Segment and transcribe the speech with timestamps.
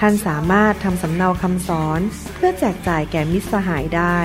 [0.00, 2.00] ท่านสามารถทำสำเนาคำสอน
[2.34, 4.18] เพื่อแจกจ่ายแก่มิตรสหายได้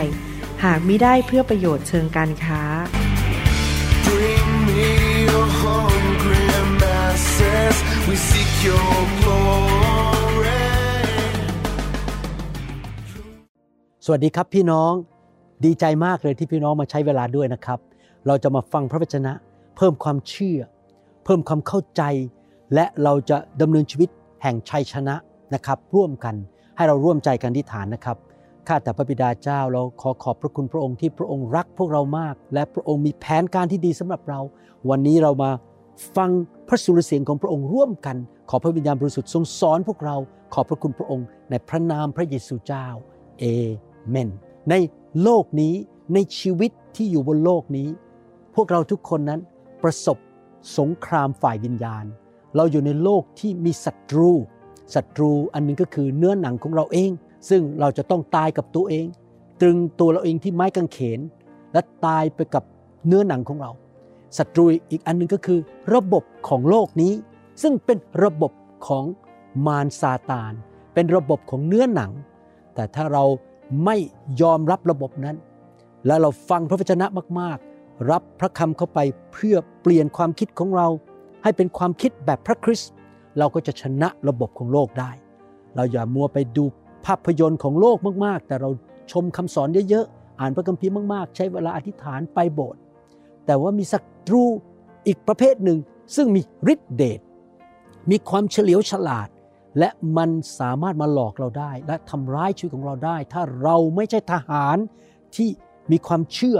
[0.64, 2.62] หากมิได้เพื่อประโยชน์เชิงการค้า
[14.06, 14.94] สวัสดีครับพี่น้อง
[15.66, 17.80] ดีใจมากเลยที่พี่น้องมาใช้เวลาด้วยนะครับ
[18.28, 19.34] เราจะมาฟังพระวจนะ
[19.78, 20.60] เพิ่มความเชื่อ
[21.26, 22.02] เพิ่มความเข้าใจ
[22.74, 24.10] และเราจะดำเนินชีวิต
[24.42, 25.16] แห่งชัยชนะ
[25.54, 26.36] นะครับ ร่วมกัน
[26.76, 28.18] ให้เราร่วมใจกันที่ฐานนะครับ
[28.68, 34.40] ข้าแต่พระบิดาเจ้าเราขอขอบพระคุณพระองค์ที่พระองค์รักพวกเรามาก และพระองค์มีแผนการที่ดีสำหรับเรา
[34.90, 35.52] วันนี้เรามา
[36.16, 36.30] ฟัง
[36.68, 38.18] พระสุรเสียงของพระองค์ร่วมกัน
[38.50, 40.16] ขอพระวิญญาณบริสุทธิ์ทรงสอนพวกเรา
[40.54, 42.88] ขอบพระคุณพระองค์ ในพระนามพระเยซูเจ้า
[43.40, 43.44] เอ
[44.10, 44.30] เมน
[44.70, 44.74] ใน
[45.24, 45.74] โลกนี้
[46.14, 47.88] ในชีวิตที่อยู่บนโลกนี้
[48.56, 49.40] พวกเราทุกคนนั้น
[49.84, 50.18] ประสบ
[50.78, 52.06] สงครามฝ่ายวิญญาณ
[52.56, 54.32] เราอยู่ในโลกที่มีศัตรู
[54.96, 57.12] ศัตรูอันหนึงก็คือเนื้อหนังของเราเอง
[57.50, 59.06] ซึ่งเราจะต้องตายกับตัวเอง
[59.62, 61.20] ตรึงตัวเราเองที่ไม้กางเขน
[61.74, 62.64] และตายไปกับ
[63.08, 63.72] เนื้อหนังของเรา
[64.38, 65.60] ศัตรูอีกอันหนึงก็คือ
[65.96, 67.14] ระบบของโลกนี้
[67.62, 68.52] ซึ่งเป็นระบบ
[68.88, 69.06] ของ
[69.66, 70.54] มารซาตาน
[70.94, 72.12] เป็นระบบของเนื้อหนัง
[72.76, 73.24] แต่ถ้าเรา
[73.86, 73.98] ไม่
[74.42, 75.36] ยอมรับระบบนั้น
[76.06, 77.06] และเราฟังพระวจนะ
[77.40, 79.00] มาก ๆ รับพระคำเข้าไป
[79.34, 80.88] เพื่อเปลี่ยนความคิดของเรา
[81.44, 82.92] ให้เป็นความคิดแบบพระคริสต์
[83.38, 85.12] เราก็จะชนะระบบของโลกได้
[85.76, 86.64] เราอย่ามัวไปดู
[87.06, 88.70] ภาพยนตร์ของโลกมากๆ แต่เรา
[89.12, 92.80] ชมคำสอนเยอะๆ อ่านพระคัมภีร์มากๆ ใช้เวลาอธิษฐานไปโบสถ์
[93.46, 94.44] แต่ว่ามีศัตรู
[95.08, 95.80] อีกประเภทหนึ่ง
[96.16, 96.42] ซึ่งมี
[96.74, 97.20] ฤทธิเดช
[98.10, 99.30] มีความเฉลียวฉลาด
[99.80, 104.78] และมันสามารถมาหลอกเราได้ และทำร้ายชีวิตของเราได้ ถ้าเราไม่ใช่ทหาร
[105.36, 105.50] ที่
[105.92, 106.60] มีความเชื่อ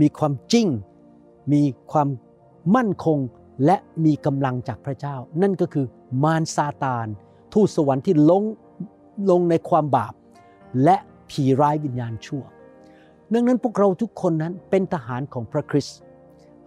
[0.00, 0.66] มีความจริง
[1.52, 1.62] มี
[1.92, 2.08] ความ
[2.76, 3.18] มั่นคง
[3.64, 5.86] และมีกำลังจากพระเจ้า นั่นก็คือ
[6.24, 7.06] มารซาตาน
[7.52, 8.42] ทูตสวรรค์ที่ลง
[9.30, 10.14] ลงในความบาป
[10.84, 10.96] และ
[11.30, 12.42] ผีร้ายวิญญาณชั่ว
[13.32, 15.98] ดังนั้นพวกเราทุกคนนั้นเป็นทหารของพระคริสต์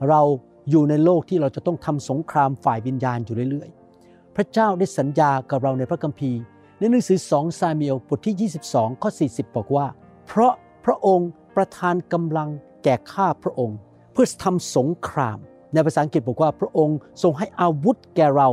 [0.09, 0.21] เรา
[0.69, 6.39] อยู่ในโลกที่เราจะต้องทำสงครามฝ่ายวิญญาณอยู่เรื่อยๆ พระเจ้าได้สัญญากับเราในพระคัมภีร์
[6.79, 9.87] ในหนังสือ2ซามูเอลบทที่ 22 ข้อ 40 บอกว่า
[10.25, 10.53] เพราะ
[10.85, 12.49] พระองค์ประทานกำลัง
[12.83, 13.77] แก่ข้าพระองค์
[14.11, 15.39] เพื่อทำสงคราม
[15.75, 18.49] ในภาษาอังกฤษบอกว่าพระองค์ทรงให้อาวุธแก่เรา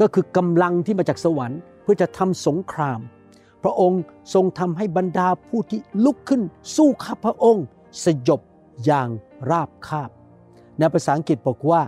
[0.00, 3.00] ก็คือกำลังที่มาจากสวรรค์ เพื่อจะทำสงคราม
[3.62, 4.00] พระองค์
[4.34, 6.42] ทรงทำให้บรรดาผู้ที่ลุกขึ้น
[6.76, 7.64] สู้ข้าพระองค์
[8.04, 8.40] สยบ
[8.84, 9.08] อย่าง
[9.50, 10.10] ราบคาบ
[10.78, 11.80] ในภาษาอังกฤษบอกว่า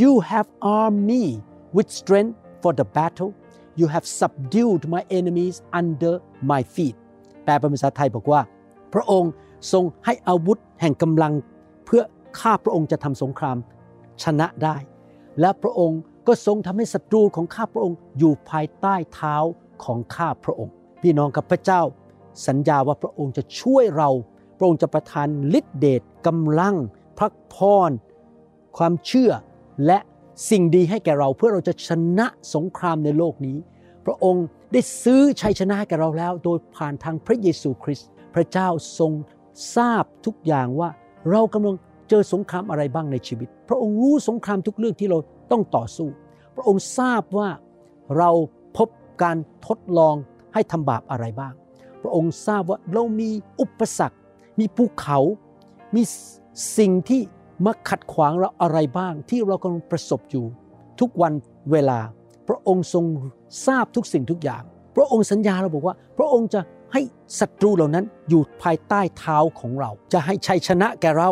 [0.00, 0.48] you have
[0.78, 1.22] armed me
[1.76, 3.30] with strength for the battle
[3.80, 6.14] you have subdued my enemies under
[6.50, 6.96] my feet
[7.44, 8.40] แปลเป็นภาษาไทยบอกว่า
[8.94, 9.32] พระองค์
[9.72, 11.32] ทรงให้อาวุธแห่งกำลัง
[11.84, 12.02] เพื่อ
[12.40, 13.56] ข้าพระองค์จะทำสงคราม
[14.24, 14.76] ชนะได้
[15.40, 19.36] และพระองค์ก็ทรงทำให้ศัตรูของข้าพระองค์อยู่ภายใต้เท้า
[19.84, 20.72] ของข้าพระองค์
[21.02, 21.80] พี่น้องกับพระเจ้า
[22.46, 24.10] สัญญาว่าพระองค์จะช่วยเรา
[24.58, 26.76] พระองค์จะประทานฤทธิเดชกำลัง
[27.18, 27.56] พระพ
[27.88, 27.90] ร
[28.76, 29.32] ความเชื่อ
[29.86, 29.98] และ
[30.50, 31.88] สิ่งดีให้แก่เราเพื่อเราจะช
[32.18, 33.56] นะสงครามในโลกนี้
[34.06, 39.12] พระองค์ได้ซื้อชัยชนะให้แก่เราแล้ว โดยผ่านทางพระเยซูคริสต์พระเจ้าทรง
[39.74, 40.90] ทราบทุกอย่างว่า
[41.30, 41.76] เรากำลัง
[42.10, 45.18] เจอสงครามอะไรบ้างในชีวิต พระองค์รู้สงครามทุกเรื่องที่เรา
[45.50, 46.08] ต้องต่อสู้
[46.56, 47.48] พระองค์ทราบว่า
[48.18, 48.30] เรา
[48.76, 48.88] พบ
[49.22, 50.14] การทดลอง
[50.54, 51.54] ให้ทำบาปอะไรบ้าง
[52.02, 54.18] พระองค์ทราบว่าเรามีอุปสรรค
[54.60, 55.18] มีภูเขา
[55.94, 56.02] มี
[56.78, 57.20] สิ่งที่
[57.64, 60.44] มาขัดขวางเราอะไรบ้าง ที่เรากำลังประสบอยู่
[61.00, 61.32] ทุกวัน
[61.72, 61.98] เวลา
[62.48, 63.04] พระองค์ทรง
[63.66, 64.62] ทราบทุกสิ่งทุกอย่าง
[64.96, 66.60] พระองค์สัญญาเราบอกว่า พระองค์จะ
[66.92, 67.00] ให้
[67.40, 71.30] ศัตรูเหล่านั้นอยู่ภายใต้เท้าของเรา จะให้ชัยชนะแก่เรา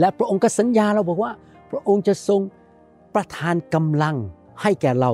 [0.00, 1.32] และพระองค์ก็สัญญาเราบอกว่า
[1.70, 2.40] พระองค์จะทรง
[3.14, 4.16] ประทานกำลัง
[4.62, 5.12] ให้แก่เรา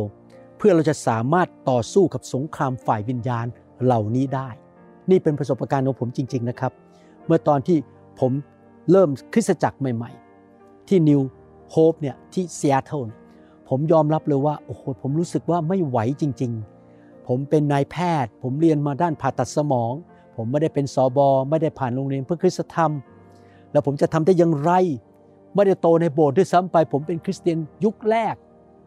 [0.57, 3.47] เพื่อเราจะสามารถต่อสู้กับสงครามฝ่ายวิญญาณ
[3.85, 4.49] เหล่านี้ได้
[5.11, 6.73] นี่เป็นประสบการณ์ของผมจริง ๆนะครับ
[7.27, 7.79] เมื่อตอนที่
[8.21, 8.33] ผม
[8.91, 10.11] เริ่มคริสตจักรใหม่
[10.51, 13.09] ๆ ที่ New Hope เนี่ยที่ซีแอตเทิล
[13.69, 16.53] ผมยอมรับเลยว่าโอ้โหผมรู้สึกว่าไม่ไหวจริง
[16.91, 19.93] ๆ ผมเป็นนายแพทย์ ผมเรียนมาด้านผ่าตัดสมอง
[20.37, 22.91] ผมไม่ได้เป็นสอบอไม่ได้ผ่านโรงเรียนเพื่อคริสตธรรม
[23.73, 24.73] แล้วผมจะทำได้อย่างไร
[25.55, 28.35] ไม่ได้โตในโบสถ์ด้วยซ้ำไป ผมเป็นคริสเตียนยุคแรก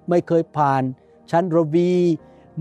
[0.10, 0.84] ไม่เคยผ่าน
[1.32, 1.92] ชั้นระวี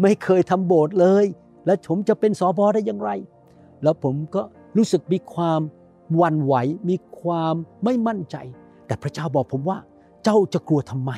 [0.02, 1.24] ไม่เคยทำโบสถ์เลย
[1.66, 3.10] แล้วผมจะเป็นสอบอได้อย่างไร
[3.82, 4.42] แล้วผมก็
[4.76, 5.60] รู้สึกมีความ
[6.20, 6.54] วันไหว
[6.88, 7.54] มีความ
[7.84, 8.36] ไม่มั่นใจ
[8.86, 9.78] แต่พระเจ้าบอกผมว่า
[10.24, 11.12] เจ้าจะกลัวทำไม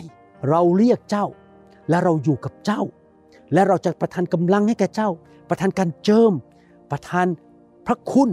[0.48, 1.26] เราเรียกเจ้า
[1.88, 2.82] และเราอยู่กับเจ้า
[3.54, 5.10] และเราจะประทานกำลังให้แก่เจ้า
[5.48, 6.32] ประทานการเจิม
[6.90, 7.26] ประทาน
[7.86, 8.30] พระคุณ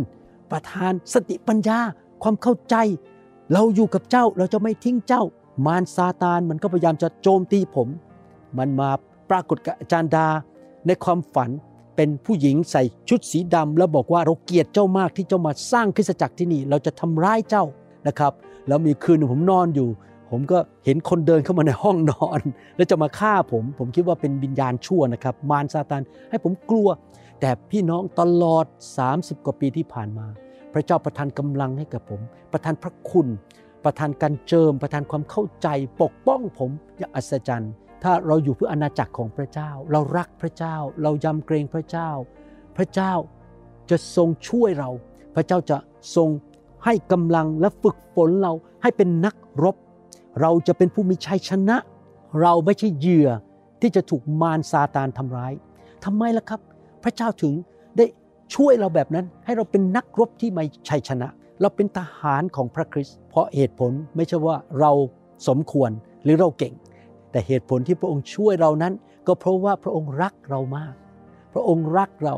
[0.52, 1.80] ประทานสติปัญญา
[2.24, 2.76] ความเข้าใจ
[3.54, 5.24] เราอยู่กับเจ้าเราจะไม่ทิ้งเจ้า
[5.66, 7.88] มารซาตานมันก็พยายามจะโจมตีผม
[8.58, 8.90] มันมา
[9.30, 10.28] ปรากฏกับอาจารย์ดา
[10.88, 11.50] ในความฝัน
[11.96, 17.64] เป็นผู้หญิงใส่ชุดสีดำแล้วบอกว่าเราเกลียดเจ้ามากที่เจ้ามาสร้างคริสตจักรที่นี่ เราจะทำร้ายเจ้า
[18.08, 18.34] นะครับ
[18.68, 19.90] แล้วมีคืนผมนอนอยู่
[20.32, 22.40] ผมก็เห็นคนเดินเข้ามาในห้องนอน
[22.76, 26.88] แล้วจะมาฆ่าผม ผมคิดว่าเป็นวิญญาณชั่วนะครับ มารซาตานให้ผมกลัว
[27.40, 28.66] แต่พี่น้องตลอด
[29.06, 30.28] 30 กว่าปีที่ผ่านมา
[30.78, 32.22] ระเจ้าประทานกำลังให้กับผม
[32.52, 33.28] ประทานพระคุณ
[33.84, 35.68] ประทานการเจิม ประทานความเข้าใจ
[36.02, 37.72] ปกป้องผมอย่างอัศจรรย์
[38.04, 42.10] ถ้าเราอยู่เพื่ออาณาจักรของพระเจ้า เรารักพระเจ้า เรายำเกรงพระเจ้า
[42.78, 43.14] พระเจ้า
[43.90, 44.90] จะทรงช่วยเรา
[45.36, 45.78] พระเจ้าจะ
[46.16, 46.30] ทรง
[46.86, 49.76] ให้กำลังและฝึกฝนเราให้เป็นนักรบ
[50.42, 51.78] เราจะเป็นผู้มีชัยชนะ
[52.42, 53.30] เราไม่ใช่เหยื่อ
[53.82, 55.54] ที่จะถูกมารซาตานทำร้าย
[56.06, 56.62] ทำไมล่ะครับ
[57.04, 57.54] พระเจ้าถึง
[58.56, 61.28] ช่วยเราแบบนั้นให้เราเป็นนักรบที่มีชัยชนะ
[61.62, 64.92] เราเป็นทหารของพระคริสต์เพราะเหตุผลไม่ใช่ว่าเรา
[65.48, 65.92] สมควร
[66.24, 66.74] หรือเราเก่ง
[67.32, 68.94] แต่เหตุผลที่พระองค์ช่วยเรานั้น
[69.28, 70.94] ก็เพราะว่าพระองค์รักเรามาก
[71.54, 72.36] พระองค์รักเรา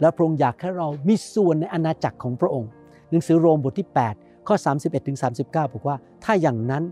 [0.00, 2.70] และพระองค์อยากให้เรามีส่วนในอาณาจักรของพระองค์
[3.10, 6.84] หนังสือโรมบทที่ 8 ข้อ 31ถึง39 บอกว่า ถ้าอย่างนั้น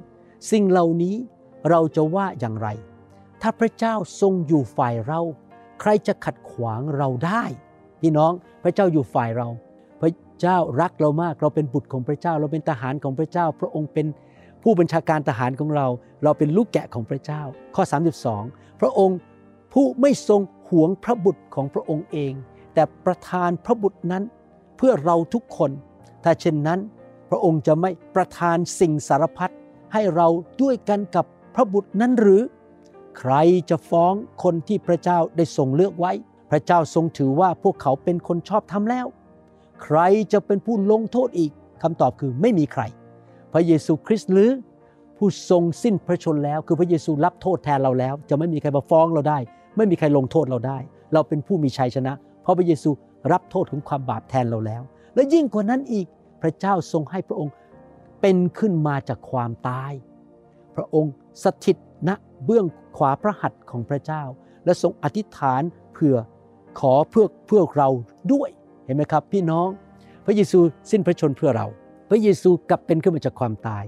[0.50, 1.14] สิ่งเหล่านี้
[1.70, 2.69] เราจะว่าอย่างไร
[3.43, 5.20] ถ้าพระเจ้าทรงอยู่ฝ่ายเรา
[5.81, 7.44] ใครจะขัดขวางเราได้
[8.00, 8.32] พี่น้อง
[8.62, 9.48] พระเจ้าอยู่ฝ่ายเรา
[10.00, 14.06] พระเจ้ารักเรามาก เราเป็นบุตรของพระเจ้า เราเป็นทหารของพระเจ้า พระองค์เป็น
[14.62, 15.87] ผู้บัญชาการทหารของเรา
[16.25, 17.43] เราเป็นลูกแกะของพระเจ้า
[17.75, 17.84] ข้อ
[18.32, 19.19] 32 พระองค์
[19.72, 22.32] ผู้ไม่ทรงหวงพระบุตรของพระองค์เอง
[22.75, 24.25] แต่ประทานพระบุตรนั้น
[24.76, 25.70] เพื่อเราทุกคน
[26.25, 26.81] ถ้าเช่นนั้น
[27.31, 29.52] พระองค์จะไม่ประทานสิ่งสารพัด
[29.93, 30.28] ให้เรา
[30.62, 32.43] ด้วยกันกับพระบุตรนั้นหรือ
[33.19, 33.34] ใคร
[33.70, 34.12] จะฟ้อง
[34.43, 36.12] คนที่พระเจ้าได้ทรงเลือกไว้
[36.50, 39.06] พระเจ้าทรงถือว่าพวกเขาเป็นคนชอบทำแล้ว
[39.82, 39.98] ใคร
[40.32, 41.52] จะเป็นผู้ลงโทษอีก
[41.82, 42.82] คำตอบคือไม่มีใคร
[43.52, 44.50] พระเยซูคริสต์หรือ
[45.16, 49.38] ผู้ทรงสิ้นพระชนแล้วคือพระเยซูรับโทษแทนเราแล้ว จะไม่มีใครมาฟ้องเราได้
[49.76, 50.78] ไม่มีใครลงโทษเราได้
[51.12, 52.12] เราเป็นผู้มีชัยชนะ
[52.43, 52.90] เพราะพระเยซู
[53.32, 54.82] รับโทษของความบาปแทนเราแล้ว
[55.14, 56.06] และยิ่งกว่านั้นอีก
[56.43, 57.52] พระเจ้าทรงให้พระองค์
[58.20, 59.93] เป็นขึ้นมาจากความตาย
[60.76, 61.12] พระองค์
[61.44, 61.76] สถิต
[62.08, 62.10] ณ
[62.44, 62.66] เบื้อง
[62.96, 64.22] ขวาพระหัตถ์ของพระเจ้า
[64.64, 65.62] และทรงอธิษฐาน
[65.94, 66.16] เพื่อ
[66.78, 67.88] ขอเพื่อเพื่อเรา
[68.32, 68.49] ด้วย
[68.84, 69.69] เห็นไหมครับ พี่น้อง
[70.26, 70.58] พระเยซู
[70.90, 71.67] สิ้นพระชนเพื่อเรา
[72.11, 73.84] พระเยซูกลับเป็นขึ้นมาจากความตาย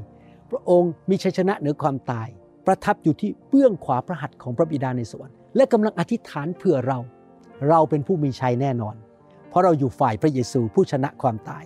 [0.51, 2.29] พระองค์มีชัยชนะเหนือความตาย
[2.67, 6.99] ประทับอยู่ที่เบื้องขวาพระหัตถ์ของพระบิดาในสวรรค์และกำลังอธิษฐานเพื่อเรา
[7.69, 8.97] เราเป็นผู้มีชัยแน่นอน
[9.49, 11.65] เพราะเราอยู่ฝ่ายพระเยซูผู้ชนะความตาย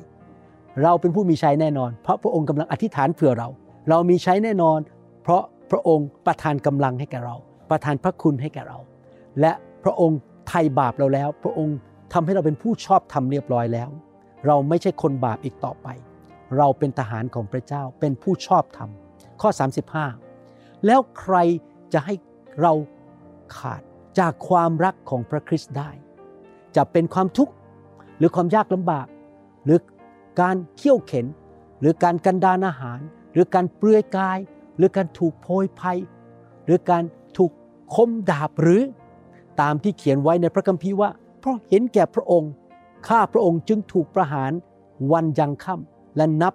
[0.82, 3.48] เราเป็นผู้มีชัยแน่นอน เพราะพระองค์กำลังอธิษฐานเพื่อเรา
[3.88, 4.78] เรามีชัยแน่นอน
[5.22, 7.36] เพราะพระองค์ประทานกำลังให้แก่เรา
[7.70, 8.78] ประทานพระคุณให้แก่เรา
[9.40, 9.52] และ
[9.84, 10.18] พระองค์
[10.48, 11.78] ไถ่บาปเราแล้ว พระองค์
[12.12, 13.90] ทำให้เราเป็นผู้ชอบธรรมเรียบร้อยแล้ว
[14.46, 15.88] เราไม่ใช่คนบาปอีกต่อไป
[16.58, 18.90] เราเป็นทหารของพระเจ้าเป็นผู้ชอบธรรม
[19.40, 19.50] ข้อ
[20.18, 21.36] 35 แล้วใคร
[21.92, 22.14] จะให้
[22.60, 22.72] เรา
[23.56, 23.82] ขาด
[24.18, 25.90] จากความรักของพระคริสต์ได้
[26.76, 27.52] จะเป็นความทุกข์
[28.18, 29.06] หรือความยากลำบาก
[29.64, 29.78] หรือ
[30.40, 31.26] การเขี่ยวเข็น
[31.80, 33.00] หรือการกันดานอาหาร
[33.32, 34.38] หรือการเปลือยกาย
[34.76, 35.99] หรือการถูกโพยภัย
[36.64, 37.02] หรือการ
[37.37, 37.52] ถูก
[37.94, 38.82] คมดาบหรือ
[39.61, 42.50] ตามที่เขียนไว้ในพระคัมภีร์ว่า เพราะเห็นแก่พระองค์
[43.09, 44.52] ข้าพระองค์จึงถูกประหาร
[45.12, 46.54] วันยังค่ำและนับ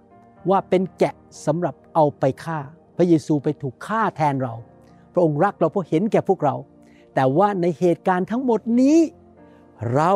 [0.50, 1.14] ว่าเป็นแกะ
[1.46, 2.60] สำหรับเอาไปฆ่า
[2.98, 4.54] พระเยซูไปถูกฆ่าแทนเรา
[5.14, 6.56] พระองค์รักเราเพราะเห็นแก่พวกเรา
[7.16, 8.98] แต่ว่าในเหตุการณ์ทั้งหมดนี้
[9.96, 10.12] เรา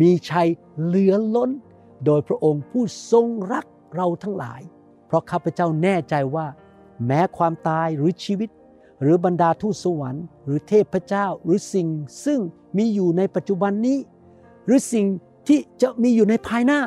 [0.00, 0.48] มีชัย
[0.84, 1.50] เหลือล้น
[2.04, 4.60] โดยพระองค์ผู้ทรงรักเราทั้งหลาย
[5.06, 6.46] เพราะข้าพเจ้าแน่ใจว่า
[7.06, 8.50] แม้ความตายหรือชีวิต
[9.02, 11.88] หรือบรรดาทูตสวรรค์ หรือเทพเจ้าหรือสิ่ง
[12.24, 12.40] ซึ่ง
[12.78, 13.98] มีอยู่ในปัจจุบันนี้
[14.66, 15.06] หรือสิ่ง
[15.48, 16.80] ที่จะมีอยู่ในภายหน้า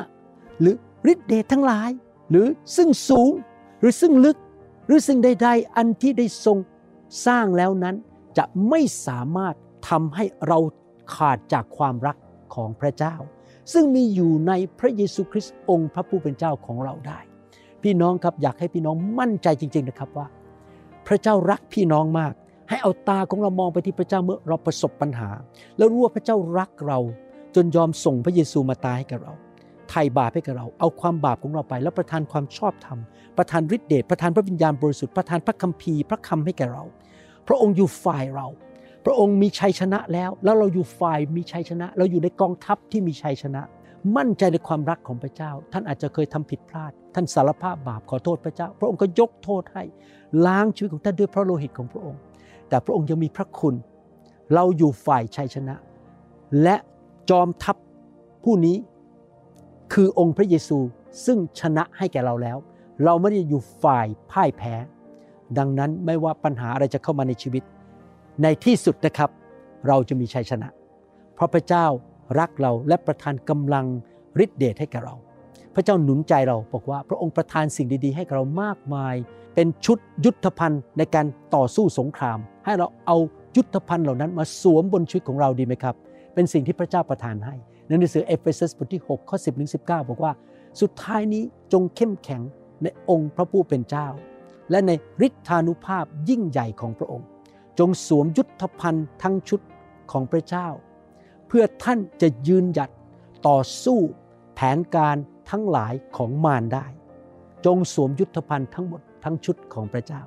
[0.60, 0.74] หรือ
[1.12, 1.90] ฤทธิเดชทั้งหลาย
[2.30, 2.46] หรือ
[2.76, 3.30] ซึ่งสูง
[3.80, 4.36] หรือซึ่งลึก
[4.86, 6.58] หรือสิ่งใด ๆ อันที่ได้ทรง
[7.26, 7.96] สร้างแล้วนั้น
[8.38, 9.54] จะไม่สามารถ
[9.88, 10.58] ทำให้เรา
[11.14, 12.16] ขาดจากความรัก
[12.54, 13.14] ของพระเจ้า
[13.72, 17.18] ซึ่งมีอยู่ในพระเยซูคริสต์องค์พระผู้เป็นเจ้าของเราได้
[17.82, 20.26] พี่น้องครับอยากให้พี่น้องมั่นใจจริง ๆนะครับว่า
[21.08, 22.34] พระเจ้ารักพี่น้องมาก
[22.68, 25.30] ให้เอาตาของเรามองไปที่พระเจ้าเมื่อเราประสบปัญหา
[25.76, 26.98] แล้วรู้ว่าพระเจ้ารักเรา
[27.54, 29.32] จนยอมส่งพระเยซูมาตายให้กับเรา
[29.90, 32.98] ไถ่บาปให้กับเรา เอาความบาปของเราไป แล้วประทานความชอบธรรม
[33.38, 36.84] ประทานฤทธิเดช ประทานพระวิญญาณบริสุทธิ์ ประทานพระคัมภีร์ พระคำให้แก่เรา
[37.48, 38.46] พระองค์อยู่ฝ่ายเรา
[39.04, 43.62] พระองค์มีชัยชนะแล้ว แล้วเราอยู่ฝ่ายมีชัยชนะ เราอยู่ในกองทัพที่มีชัยชนะ
[44.16, 49.84] มั่นใจในความรักของพระเจ้า ท่านอาจจะเคยทำผิดพลาด ท่านสารภาพบาปขอโทษพระเจ้า พระองค์ก็ยกโทษให้
[50.46, 52.20] ล้างชีวิตของท่านด้วยพระโลหิตของพระองค์
[52.68, 53.74] แต่พระองค์ยังมีพระคุณ
[54.54, 55.74] เราอยู่ฝ่ายชัยชนะ
[56.62, 56.76] และ
[57.30, 57.76] จอมทัพ
[58.44, 58.76] ผู้นี้
[59.92, 60.78] คือองค์พระเยซู
[61.24, 62.58] ซึ่งชนะให้แก่เราแล้ว
[63.04, 64.74] เราไม่ได้อยู่ฝ่ายพ่ายแพ้
[65.58, 67.62] ดังนั้นไม่ว่าปัญหาอะไรจะเข้ามาในชีวิต
[68.42, 69.30] ในที่สุดนะครับ
[69.88, 70.68] เราจะมีชัยชนะ
[71.34, 71.86] เพราะพระเจ้า
[72.38, 73.86] รักเราและประทานกำลัง
[74.44, 75.14] ฤทธิเดชให้แก่เรา
[75.74, 79.14] พระเจ้าหนุนใจเราบอกว่า พระองค์ประทานสิ่งดีๆ ให้กับเรามากมาย
[79.54, 83.16] เป็นชุดยุทธภัณฑ์ในการต่อสู้สงคราม ให้เราเอา
[83.56, 85.94] ยุทธภัณฑ์เหล่านั้นมาสวมบนชีวิตของเราดีไหมครับ
[86.34, 87.54] เป็นสิ่งที่พระเจ้าประทานให้
[87.86, 90.32] ในหนังสือเอเฟซัสบทที่6ข้อ10ถึง19 บอกว่า
[90.80, 91.42] สุดท้ายนี้
[91.72, 92.42] จงเข้มแข็ง
[92.82, 94.08] ในองค์พระผู้เป็นเจ้า
[94.70, 94.90] และใน
[95.26, 97.26] ฤทธานุภาพยิ่งใหญ่ของพระองค์
[97.78, 99.60] จงสวมยุทธภัณฑ์ทั้งชุด
[100.12, 100.66] ของพระเจ้า
[101.48, 102.90] เพื่อท่านจะยืนหยัด
[103.46, 103.98] ต่อสู้
[104.54, 105.16] แผนการ
[105.50, 106.86] ทั้งหลายของมารได้
[107.66, 110.20] จงสวมยุทธภัณฑ์ทั้งหมดทั้งชุดของพระเจ้า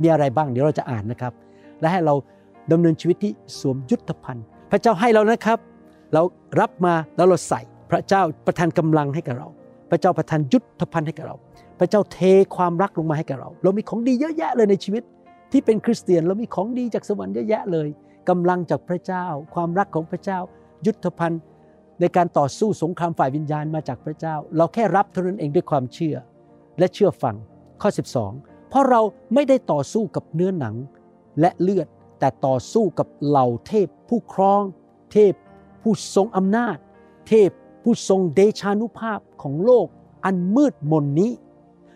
[0.00, 1.32] มีอะไรบ้างเดี๋ยวเราจะอ่านนะครับ
[1.80, 2.14] และให้เรา
[2.72, 5.58] ดำเนินชีวิตที่สวมยุทธภัณฑ์ พระเจ้าให้เรานะครับ
[6.12, 6.22] เรา
[6.60, 9.48] รับมาแล้วเราใส่พระเจ้าประทานกำลังให้กับเรา
[9.90, 11.36] พระเจ้าประทานยุทธภัณฑ์ให้กับเรา
[11.78, 12.18] พระเจ้าเท
[12.56, 15.02] ความรักลงมาให้กับเรา เรามีของดีเยอะแยะเลยในชีวิต
[15.52, 17.88] ที่เป็นคริสเตียนเรามีของดีจากสวรรค์เยอะแยะเลย
[18.28, 20.38] กำลังจากพระเจ้า ความรักของพระเจ้า
[20.86, 21.42] ยุทธภัณฑ์
[22.00, 26.16] ในการต่อสู้สงครามฝ่ายวิญญาณมาจากพระเจ้า เราแค่รับเท่านั้นเองด้วยความเชื่อ
[26.78, 27.36] และเชื่อฟัง
[27.82, 27.90] ข้อ
[28.28, 29.00] 12 เพราะเรา
[29.34, 30.74] ไม่ได้ต่อสู้กับเนื้อหนัง
[31.40, 31.88] และเลือด
[32.18, 34.62] แต่ต่อสู้กับเหล่าเทพผู้ครอง
[35.12, 35.34] เทพ
[35.82, 36.76] ผู้ทรงอำนาจ
[37.28, 37.50] เทพ
[37.82, 39.86] ผู้ทรงเดชานุภาพของโลก
[40.24, 41.32] อันมืดมนนี้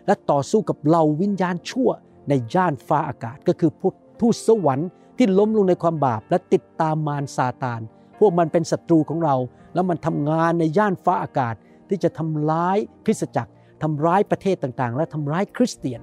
[0.07, 1.89] และต่อสู้กับเหล่าวิญญาณชั่ว
[2.29, 7.81] ในย่านฟ้าอากาศก็คือผู้ทูตสวรรค์ ที่ล้มลงในความบาปและติดตามมารซาตาน
[8.19, 9.35] พวกมันเป็นศัตรูของเรา
[9.73, 11.55] แล้วมันทำงานในย่านฟ้าอากาศ
[11.89, 13.51] ที่จะทำร้ายคริสตจักร
[13.83, 16.01] ทำร้ายประเทศต่างๆ และทำร้ายคริสเตียน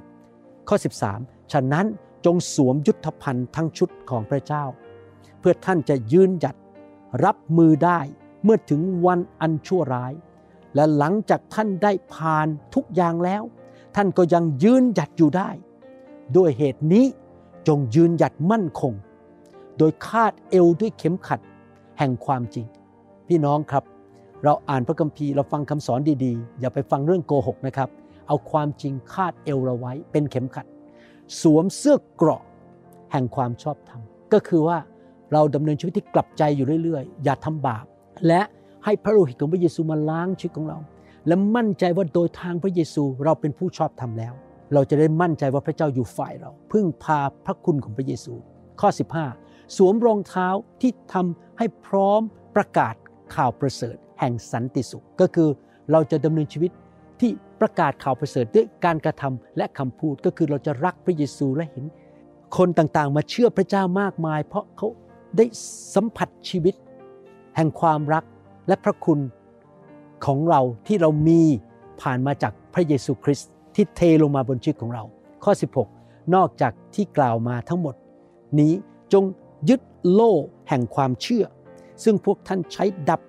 [0.69, 0.77] ข้อ
[1.15, 1.87] 13 ฉะนั้น
[2.25, 4.65] จงสวมยุทธภัณฑ์ทั้งชุดของพระเจ้า
[5.41, 6.57] เพื่อท่านจะยืนหยัด
[7.25, 8.01] รับมือได้
[8.45, 10.13] เมื่อถึงวันอันชั่วร้าย
[10.75, 13.43] และหลังจากท่านได้ผ่านทุกอย่างแล้ว
[13.97, 15.51] ท่านก็ยังยืนหยัดอยู่ได้
[16.37, 17.07] ด้วยเหตุนี้
[17.69, 18.93] จงยืนหยัดมั่นคง
[19.79, 21.41] โดยคาดเอวด้วยเข็มขัด
[21.99, 22.67] แห่งความจริง
[23.29, 23.85] พี่น้องครับ
[24.45, 27.89] เราอ่านพระคัมภีร์เราฟังคำสอนดีๆ อย่าไปฟังเรื่องโกหกนะครับ
[28.29, 30.67] เอาความจริงคาดเอวเราไว้เป็นเข็มขัด
[31.41, 32.43] สวมเสื้อเกราะ
[33.13, 34.01] แห่งความชอบธรรม
[34.33, 34.79] ก็คือว่า
[35.33, 37.85] เราดำเนินชีวิตที่กลับใจอยู่เรื่อยๆ อย่าทำบาป
[38.27, 38.41] และ
[38.85, 40.79] ให้พระโลหิตของพระเยซูมาล้างชีวิตของเรา
[41.27, 44.35] และมั่นใจว่าโดยทางพระเยซูเราเป็นผู้ชอบธรรมแล้ว
[44.75, 48.35] เราจะได้มั่นใจว่าพระเจ้าอยู่ฝ่ายเรา พึ่งพาพระคุณของพระเยซู
[48.81, 48.89] ข้อ
[49.33, 50.49] 15 สวมรองเท้า
[50.81, 52.21] ที่ทำให้พร้อม
[52.57, 52.95] ประกาศ
[53.35, 55.49] ข่าวประเสริฐ แห่งสันติสุข ก็คือ
[55.93, 56.71] เราจะดำเนินชีวิต
[57.21, 61.85] ที่ประกาศข่าวประเสริฐด้วยการกระทำและคำพูดก็คือเราจะรักพระเยซูและเห็น
[62.57, 64.89] คนต่างๆ มาเชื่อพระเจ้ามากมาย เพราะเขา
[65.37, 65.45] ได้
[65.95, 66.75] สัมผัสชีวิต
[67.57, 68.25] แห่งความรัก
[68.69, 69.21] และพระคุณ
[70.27, 71.41] ของเราที่เรามี
[72.03, 75.05] ผ่านมาจากพระเยซูคริสต์ ที่เทลงมาบนชีวิตของเรา
[75.45, 75.53] ข้อ
[75.93, 77.95] 16 นอกจากที่กล่าวมาทั้งหมด
[78.59, 78.73] นี้
[79.13, 79.25] จง
[79.69, 80.33] ยึดโล่
[80.69, 81.45] แห่งความเชื่อ
[82.05, 83.21] ซึ่งพวกท่านใช้ดับ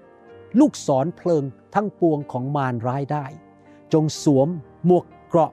[0.60, 1.44] ลูกศรเพลิง
[1.76, 3.26] ทั้งปวงของมารร้ายได้
[3.94, 4.48] จงสวม
[4.86, 5.52] หมวกเกราะ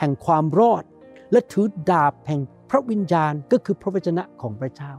[0.00, 0.84] แห่งความรอด
[1.32, 4.92] และถือดาบแห่งพระวิญญาณก็คือพระวจนะของพระเจ้า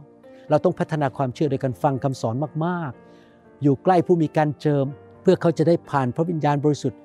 [0.50, 4.86] เราต้องพัฒนาความเชื่อโดยการฟังคำสอนมากๆ อยู่ใกล้ผู้มีการเจิม
[5.22, 7.00] เพื่อเขาจะได้ผ่านพระวิญญาณบริสุทธิ์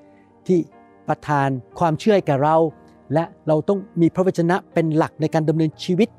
[0.47, 0.59] ที่
[1.07, 1.49] ประทาน
[1.79, 2.57] ความเชื่อให้แก่เรา
[3.13, 6.09] และเราต้องมีพระวจนะเป็นหลักในการดำเนินชีวิต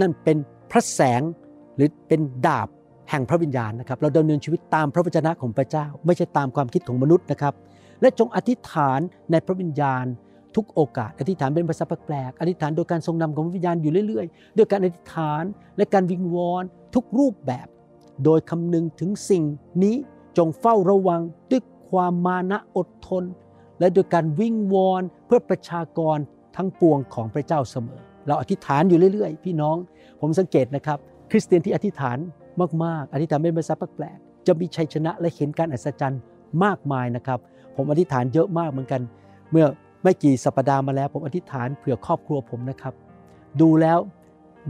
[0.00, 0.36] นั่นเป็น
[0.70, 1.22] พระแสง
[1.76, 2.68] หรือเป็นดาบ
[3.10, 7.54] แห่งพระวิญญาณนะครับ เราดำเนินชีวิตตามพระวจนะของพระเจ้า ไม่ใช่ตามความคิดของมนุษย์นะครับ
[8.00, 10.04] และจงอธิษฐานในพระวิญญาณ
[10.56, 15.42] ทุกโอกาส อธิษฐานเป็นภาษาแปลกๆอธิษฐานโดยการทรงนำของพระวิญญาณอยู่เรื่อยๆ ด้วยการอธิษฐาน
[15.76, 16.62] และการวิงวอน
[16.94, 17.66] ทุกรูปแบบ
[18.24, 19.44] โดยคำนึงถึงสิ่ง
[19.82, 19.96] นี้
[20.38, 21.20] จงเฝ้าระวัง
[21.50, 23.24] ด้วยความมานะอดทน
[23.78, 26.18] และโดยการวิ่งวอนเพื่อประชากร
[26.56, 29.76] ทั้งปวงของพระเจ้าเสมอ เราอธิษฐานอยู่เรื่อยๆ พี่น้อง
[30.20, 30.98] ผมสังเกตนะครับ
[31.30, 32.18] คริสเตียนที่อธิษฐาน
[32.84, 36.20] มากๆ อธิษฐานเป็นภาษาแปลกๆจะมีชัยชนะและเห็นการอัศจรรย์
[36.64, 37.38] มากมายนะครับ
[37.76, 39.02] ผมอธิษฐานเยอะมากเหมือนกัน
[39.50, 39.66] เมื่อ
[40.02, 42.94] ไม่กี่สัปดาห์มาแล้ว ผมอธิษฐานเผื่อครอบครัวผมนะครับ
[43.60, 43.98] ดูแล้ว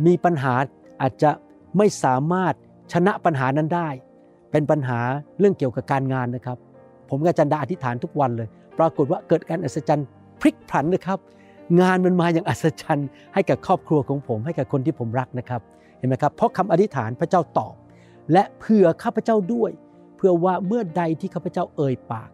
[0.06, 0.54] มีปัญหา
[1.02, 1.30] อาจจะ
[1.76, 2.54] ไม่สามารถ
[2.92, 3.88] ชนะปัญหานั้นได้
[4.50, 5.00] เป็นปัญหา
[5.38, 6.58] เรื่องเกี่ยวกับการงานนะครับ
[7.10, 10.06] ผมกับจันดาอธิษฐานทุกวันเลย ปรากฏว่าเกิดการอัศจรรย์
[10.40, 11.18] พลิกผันนะครับ
[11.80, 15.60] งานมันมาอย่างอัศจรรย์ให้กับครอบครัวของผม ให้กับคนที่ผมรักนะครับ
[15.98, 17.74] เห็นไหมครับ เพราะคำอธิษฐานพระเจ้าตอบ
[18.32, 19.70] และเผื่อข้าพเจ้าด้วย
[20.16, 22.30] เพื่อว่าเมื่อใดที่ข้าพเจ้าเอ่ยปาก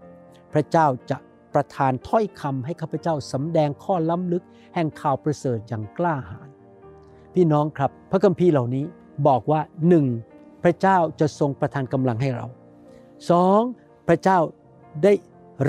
[0.52, 1.18] พระเจ้าจะ
[1.54, 4.44] ประทานถ้อยคำให้ข้าพเจ้าสำแดงข้อล้ำลึก
[4.74, 6.48] แห่งข่าวประเสริฐอย่างกล้าหาญ
[7.34, 8.84] พี่น้องครับพระคัมภีร์เหล่านี้
[9.28, 10.06] บอกว่าหนึ่ง
[10.62, 12.46] พระเจ้าจะทรงประทานกำลังให้เรา
[13.30, 13.60] สอง
[14.08, 14.38] พระเจ้า
[15.02, 15.12] ได้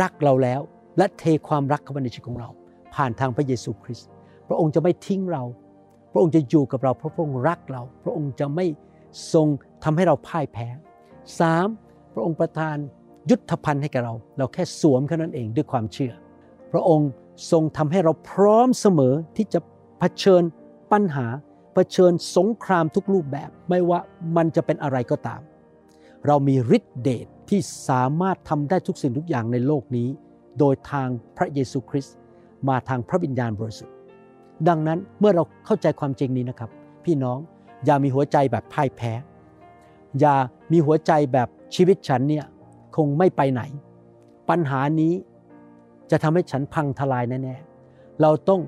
[0.01, 0.61] รักเราแล้ว
[0.97, 2.49] และเทความรักเข้ามาในชีวิตของเรา
[2.95, 4.09] ผ่านทางพระเยซูคริสต์
[4.47, 5.43] พระองค์จะไม่ทิ้งเรา
[6.11, 8.65] พระองค์จะอยู่กับเราเพราะพระองค์รักเรา พระองค์จะไม่
[9.33, 9.47] ทรง
[9.83, 10.67] ทำให้เราพ่ายแพ้
[11.39, 11.67] สาม
[12.13, 12.77] พระองค์ประทาน
[13.29, 16.13] ยุทธภัณฑ์ให้แก่เรา เราแค่สวมแค่นั้นเองด้วยความเชื่อ
[16.71, 17.09] พระองค์
[17.51, 19.59] ทรงทำให้เราพร้อมเสมอที่จะ
[19.99, 20.43] เผชิญ
[20.91, 21.27] ปัญหา
[21.73, 23.99] เผชิญสงครามทุกรูปแบบ ไม่ว่า
[24.35, 25.41] มันจะเป็นอะไรก็ตาม
[26.27, 30.07] เรามีฤทธิเดช ที่สามารถทำได้ทุกสิ่งทุกอย่างในโลกนี้
[30.59, 32.15] โดยทางพระเยซูคริสต์
[32.69, 33.95] มาทางพระวิญญาณบริสุทธิ์
[34.67, 36.69] ดังนั้นเมื่อเราเข้าใจความจริงนี้นะครับ
[37.05, 37.37] พี่น้อง
[37.85, 39.13] อย่ามีหัวใจแบบพ่ายแพ้
[40.19, 40.35] อย่า
[40.71, 42.45] มีหัวใจแบบชีวิตฉันเนี่ย
[42.95, 43.61] คงไม่ไปไหน
[44.49, 45.13] ปัญหานี้
[46.11, 48.61] จะทำให้ฉันพังทลายแน่ๆ เราต้อง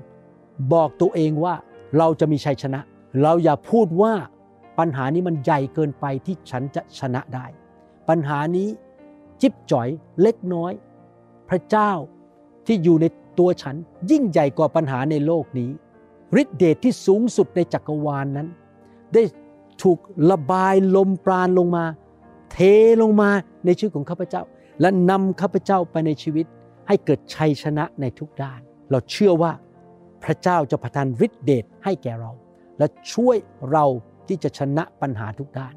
[0.72, 1.54] บอกตัวเองว่า
[1.98, 2.80] เราจะมีชัยชนะ
[3.22, 4.12] เราอย่าพูดว่า
[4.78, 7.46] ปัญหานี้มันใหญ่เกินไปที่ฉันจะชนะได้
[8.08, 8.68] ปัญหานี้
[9.42, 9.88] จิบจ่อย
[10.22, 10.72] เล็กน้อย
[11.48, 11.90] พระเจ้า
[12.66, 13.06] ที่อยู่ใน
[13.38, 13.76] ตัวฉัน
[14.10, 15.70] ยิ่งใหญ่กว่าปัญหาในโลกนี้
[16.40, 18.48] ฤทธิเดชที่สูงสุดในจักรวาลนนั้น
[19.14, 19.22] ได้
[19.82, 19.98] ถูก
[20.30, 21.84] ระบายลมปราณลงมา
[22.52, 22.58] เท
[23.02, 23.30] ลงมา
[23.64, 24.42] ในชีวิตของข้าพเจ้า
[24.80, 26.46] และนำข้าพเจ้าไปในชีวิต
[26.88, 29.52] ให้เกิดชัยชนะในทุกด้าน เราเชื่อว่า
[30.24, 32.32] พระเจ้าจะประทานฤทธิเดชให้แก่เรา
[32.78, 33.36] และช่วย
[33.70, 33.84] เรา
[34.28, 35.74] ที่จะชนะปัญหาทุกด้าน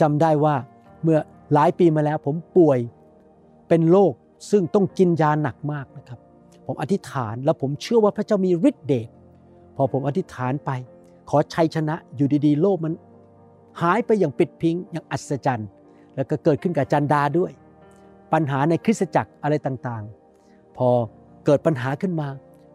[0.00, 0.56] จำได้ว่า
[1.02, 1.18] เมื่อ
[1.52, 2.78] หลายปีมาแล้วผมป่วย
[3.68, 4.12] เป็นโรค
[4.50, 6.18] ซึ่งต้องกินยาหนักมากนะครับ
[6.66, 9.08] ผมอธิษฐานแล้วผมเชื่อว่าพระเจ้ามีฤทธิ์เดช
[9.76, 10.70] พอผมอธิษฐานไป
[11.30, 12.92] ขอชัยชนะอยู่ดีๆ โลกมัน
[13.82, 15.68] หายไปอย่างปิดพิงอย่างอัศจรรย์
[16.14, 17.52] แล้วก็เกิดขึ้นกับจันดาด้วย
[18.32, 20.88] ปัญหาในคริสตจักรอะไรต่างๆ พอ
[21.46, 22.28] เกิดปัญหาขึ้นมา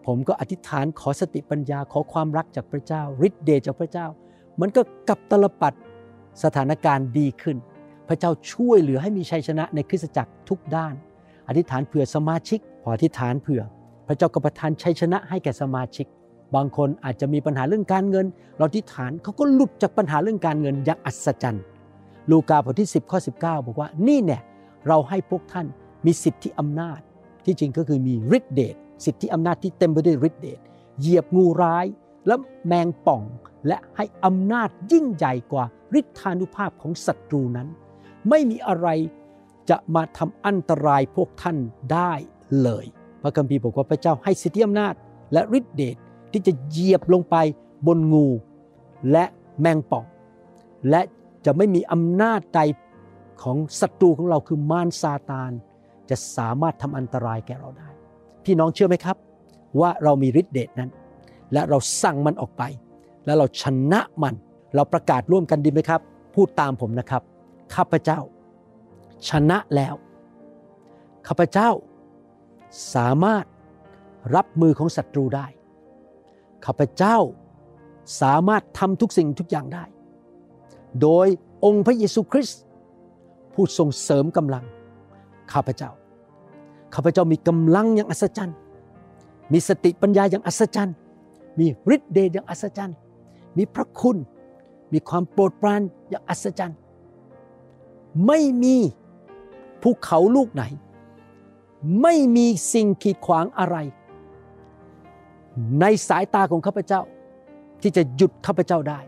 [0.06, 4.08] ผมก็อธิษฐานขอสติปัญญาขอความรักจากพระเจ้าฤทธิ์เดชจากพระเจ้า
[4.62, 5.74] มันก็กลับตลปัด
[6.44, 7.58] สถานการณ์ดีขึ้น
[8.08, 10.94] พระเจ้าช่วยเหลือให้มีชัยชนะในคริสตจักรทุกด้าน
[11.48, 13.62] อธิษฐานเผื่อสมาชิกพออธิษฐานเผื่อ
[14.08, 16.06] พระเจ้าก็ประทานชัยชนะให้แก่สมาชิก
[16.56, 18.26] บางคนอาจจะมีปัญหาเรื่องการเงิน
[18.58, 21.64] เราอธิษฐานเขาก็หลุดจากปัญหาเรื่องการเงินอย่างอัศจรรย์
[22.30, 24.42] ลูกาบทที่ 10ข้อ19 บอกว่านี่เนี่ย
[24.88, 25.68] เราให้พวกท่าน
[26.06, 27.00] มีสิทธิอำนาจ
[27.46, 30.60] ที่จริงก็คือมีฤทธิเดชสิทธิอำนาจที่เต็มไปด้วยฤทธิเดช
[31.00, 31.86] เหยียบงูร้าย
[32.28, 32.36] และ
[32.68, 33.22] แมงป่อง
[33.68, 35.66] และให้อำนาจยิ่งใหญ่กว่า
[36.00, 37.68] ฤทธานุภาพของศัตรูนั้น
[38.30, 38.88] ไม่มีอะไร
[39.70, 41.58] จะมาทำอันตรายพวกท่าน
[41.94, 42.14] ได้
[42.64, 42.86] เลย
[43.22, 44.94] พระคัมภีร์บอกว่าพระเจ้าให้สิทธิอำนาจ
[45.34, 45.98] และฤทธิเดช
[46.32, 47.36] ที่จะเหยียบลงไป
[47.88, 48.28] บนงู
[49.12, 49.26] และ
[49.60, 50.06] แมงป่อง
[50.90, 51.02] และ
[51.46, 52.62] จะไม่มีอำนาจใด
[53.44, 55.52] ของศัตรูของเราคือมารซาตาน
[56.10, 57.90] จะสามารถทำอันตรายแก่เราได้
[58.46, 59.18] พี่น้องเชื่อไหมครับ
[59.80, 60.90] ว่าเรามีฤทธิเดชนั้น
[61.54, 62.64] และเราสั่งมันออกไป
[63.26, 64.36] แล้วเราชนะมัน
[64.76, 66.02] เราประกาศร่วมกันดีไหมครับ
[66.36, 67.22] พูดตามผมนะครับ
[67.76, 68.20] ข้าพเจ้า
[69.30, 69.96] ชนะแล้ว
[71.28, 71.70] ข้าพเจ้า
[72.96, 73.46] สามารถ
[74.36, 75.48] รับมือของศัตรูได้
[76.66, 77.18] ข้าพเจ้า
[78.22, 79.84] สามารถทำทุกสิ่งทุกอย่างได้
[81.02, 81.28] โดย
[81.66, 82.60] องค์พระเยซูคริสต์
[83.54, 84.66] ผู้ทรงเสริมกำลัง
[85.52, 85.92] ข้าพเจ้า
[86.96, 88.58] ข้าพเจ้ามีกำลังอย่างอัศจรรย์
[89.54, 90.96] มีสติปัญญาอย่างอัศจรรย์
[91.60, 92.98] มีฤทธิ์เดชอย่างอัศจรรย์
[93.58, 94.18] มีพระคุณ
[94.94, 96.78] มีความโปรดปรานอย่างอัศจรรย์
[98.26, 98.76] ไม่มี
[99.82, 100.64] ภูเขาลูกไหน
[102.02, 103.78] ไม่มีสิ่งขีดขวางอะไร
[105.82, 107.02] ในสายตาของข้าพเจ้า
[107.82, 109.00] ที่จะหยุดข้าพเจ้าได้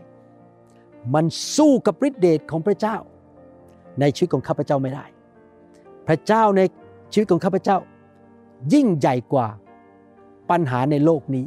[1.14, 1.24] มัน
[1.56, 2.96] สู้กับฤทธิเดชของพระเจ้า
[4.00, 5.04] ในชีวิตของข้าพเจ้าไม่ได้
[6.06, 6.60] พระเจ้าใน
[7.12, 7.76] ชีวิตของข้าพเจ้า
[8.72, 9.48] ยิ่งใหญ่กว่า
[10.50, 11.44] ปัญหาในโลกนี้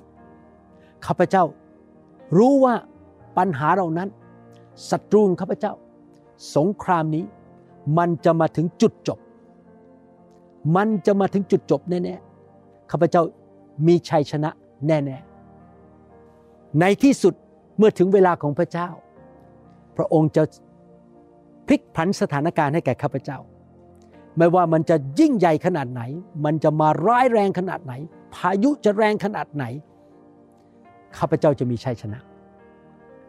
[1.06, 1.44] ข้าพเจ้า
[2.38, 2.76] รู้ว่า
[3.38, 4.10] ปัญหาเหล่านั้น
[4.90, 5.74] ศัตรูของข้าพเจ้า
[6.56, 7.26] สงครามนี้
[7.98, 9.20] มันจะมาถึงจุดจบ
[10.76, 13.22] มันจะมาถึงจุดจบแน่ๆ ข้าพเจ้า
[13.88, 14.50] มีชัยชนะ
[14.88, 17.34] แน่ๆ ในที่สุด
[17.78, 18.90] เมื่อถึงเวลาของพระเจ้า
[19.98, 20.44] พระองค์จะ
[21.68, 23.38] พลิกผันสถานการณ์ให้แก่ข้าพเจ้า
[24.38, 26.02] ไม่ว่ามันจะยิ่งใหญ่ขนาดไหน
[26.46, 27.94] มันจะมาร้ายแรงขนาดไหน
[28.36, 29.66] พายุจะแรงขนาดไหน
[31.18, 32.20] ข้าพเจ้าจะมีชัยชนะ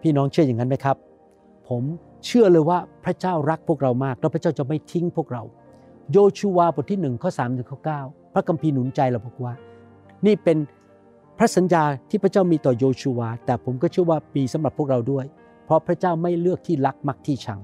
[0.02, 0.96] พี่น้องเชื่ออย่างนั้นไหมครับ
[1.68, 1.83] ผม
[2.27, 5.42] เชื่อเลยว่าพระเจ้ารักพวกเรามาก แล้วพระเจ้าจะไม่ทิ้งพวกเรา
[6.12, 8.00] โยชูวาบทที่หนึ่งข้อสามถึงข้อเก้า
[8.35, 9.55] พระคัมภีร์หนุนใจเราบอกว่า
[10.27, 10.59] นี่เป็น
[11.38, 15.24] พระสัญญาที่พระเจ้ามีต่อโยชูวา แต่ผมก็เชื่อว่าปีสำหรับพวกเราด้วย
[15.64, 17.61] เพราะพระเจ้าไม่เลือกที่รักมักที่ชัง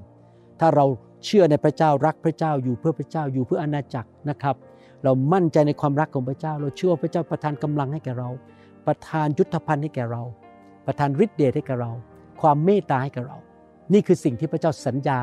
[0.61, 0.87] ถ้าเรา
[1.25, 4.57] เชื่อในพระเจ้ารักพระเจ้าอยู่เพื่อพระเจ้าอยู่เพื่ออาณาจักรนะครับ
[5.05, 8.29] เรามั่นใจในความรักของพระเจ้า เราเชื่อว่าพระเจ้าประทานกำลังให้แก่เรา
[8.87, 10.23] ประทานยุทธภัณฑ์ให้แก่เรา
[10.87, 11.93] ประทานฤทธิ์เดชให้แก่เรา
[12.41, 13.39] ความเมตตาให้แก่เรา
[13.93, 15.19] นี่คือสิ่งที่พระเจ้าสัญญา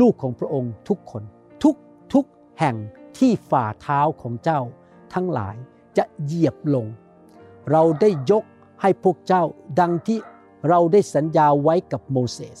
[0.00, 1.22] ลูกของพระองค์ทุกคน
[1.62, 1.76] ทุก
[2.12, 2.24] ทุก
[2.58, 2.76] แห่ง
[3.18, 4.60] ที่ฝ่าเท้าของเจ้า
[5.14, 5.56] ทั้งหลาย
[5.96, 6.86] จะเหยียบลง
[7.70, 8.44] เราได้ยก
[8.80, 9.42] ให้พวกเจ้า
[9.80, 10.18] ดังที่
[10.68, 12.60] เราได้สัญญาไว้กับโมเสส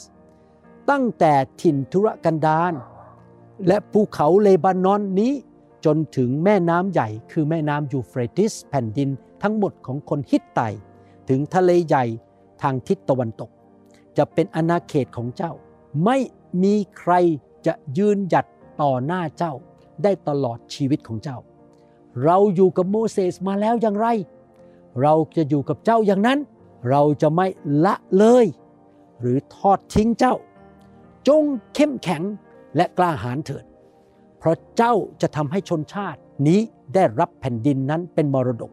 [0.90, 2.72] ตั้งแต่ถิ่นทุรกันดาร
[3.66, 5.32] และภูเขาเลบานอนนี้
[5.84, 9.10] จนถึงแม่น้ำใหญ่คือแม่น้ำยูเฟรติสแผ่นดิน
[9.42, 10.60] ทั้งหมดของคนฮิตไต
[11.28, 12.04] ถึงทะเลใหญ่
[12.62, 13.50] ทางทิศตะวันตก
[14.18, 15.52] จะเป็นอาณาเขตของเจ้า
[16.04, 16.18] ไม่
[16.62, 17.12] มีใคร
[17.66, 18.46] จะยืนหยัด
[18.80, 19.52] ต่อหน้าเจ้า
[20.02, 21.38] ได้ตลอดชีวิตของเจ้า
[22.24, 24.06] เราอยู่กับโมเสสมาแล้วอย่างไร
[25.02, 26.38] เราจะอยู่กับเจ้าอย่างนั้น
[26.90, 27.46] เราจะไม่
[27.84, 28.46] ละเลย
[29.20, 30.34] หรือทอดทิ้งเจ้า
[31.28, 31.42] จง
[31.74, 32.22] เข้มแข็ง
[32.76, 33.64] และกล้าหาญเถิด
[34.38, 36.60] เพราะเจ้าจะทำให้ชนชาตินี้
[36.94, 38.72] ได้รับแผ่นดินนั้นเป็นมรดก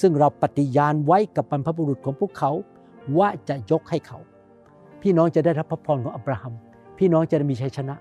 [0.00, 2.52] ซึ่งเราปฏิญาณไว้กับบรรพบุรุษของพวกเขา
[3.18, 4.18] ว่าจะยกให้เขา
[5.02, 6.54] พี่น้องจะได้รับพระพรของอับราฮัม
[6.98, 7.94] พี่น้องจะมีชัยชนะ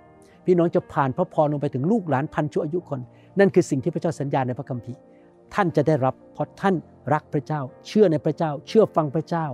[0.45, 2.99] พี่น้องจะผ่านพระพรลงไปถึงลูกหลานพันชั่วอายุคน
[3.39, 4.99] นั่นคือสิ่งที่พระเจ้าสัญญาในพระคัมภีร์
[5.53, 6.75] ท่านจะได้รับเพราะท่าน
[7.13, 9.45] รักพระเจ้า เชื่อในพระเจ้า เชื่อฟังพระเจ้า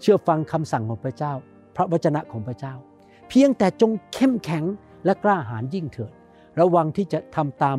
[0.00, 1.32] เชื่อฟังคำสั่งของพระเจ้า
[1.76, 2.74] พระวจนะของพระเจ้า
[3.28, 4.64] เพียงแต่จงเข้มแข็ง
[5.04, 6.12] และกล้าหาญยิ่งเถิด
[6.60, 7.78] ระวังที่จะทำตาม